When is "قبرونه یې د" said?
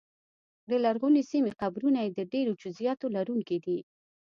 1.61-2.21